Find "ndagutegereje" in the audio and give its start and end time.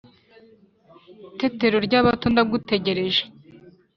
2.33-3.23